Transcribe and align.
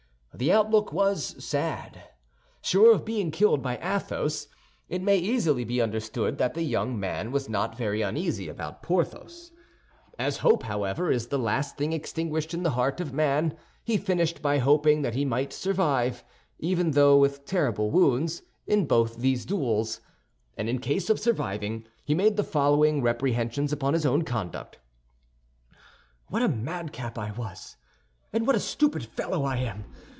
The 0.33 0.53
outlook 0.53 0.91
was 0.93 1.43
sad. 1.43 2.03
Sure 2.61 2.95
of 2.95 3.03
being 3.05 3.29
killed 3.29 3.61
by 3.61 3.77
Athos, 3.77 4.47
it 4.89 5.03
may 5.03 5.17
easily 5.17 5.65
be 5.65 5.81
understood 5.81 6.37
that 6.39 6.53
the 6.55 6.63
young 6.63 6.97
man 6.99 7.31
was 7.31 7.47
not 7.49 7.77
very 7.77 8.01
uneasy 8.01 8.47
about 8.49 8.81
Porthos. 8.81 9.51
As 10.17 10.37
hope, 10.37 10.63
however, 10.63 11.11
is 11.11 11.27
the 11.27 11.37
last 11.37 11.77
thing 11.77 11.91
extinguished 11.93 12.53
in 12.55 12.63
the 12.63 12.71
heart 12.71 12.99
of 12.99 13.13
man, 13.13 13.55
he 13.83 13.97
finished 13.97 14.41
by 14.41 14.57
hoping 14.57 15.01
that 15.03 15.13
he 15.13 15.25
might 15.25 15.53
survive, 15.53 16.23
even 16.57 16.91
though 16.91 17.17
with 17.17 17.45
terrible 17.45 17.91
wounds, 17.91 18.41
in 18.65 18.87
both 18.87 19.17
these 19.17 19.45
duels; 19.45 19.99
and 20.57 20.69
in 20.69 20.79
case 20.79 21.09
of 21.09 21.19
surviving, 21.19 21.85
he 22.03 22.15
made 22.15 22.37
the 22.37 22.43
following 22.43 23.03
reprehensions 23.03 23.71
upon 23.73 23.93
his 23.93 24.05
own 24.07 24.23
conduct: 24.23 24.79
"What 26.29 26.41
a 26.41 26.47
madcap 26.49 27.17
I 27.19 27.31
was, 27.31 27.75
and 28.33 28.47
what 28.47 28.55
a 28.55 28.59
stupid 28.61 29.03
fellow 29.05 29.43
I 29.43 29.57
am! 29.57 29.83